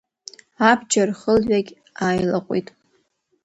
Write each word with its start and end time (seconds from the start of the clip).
Абџьар 0.69 1.09
хылҩагь 1.19 1.71
ааилаҟәит… 2.03 2.67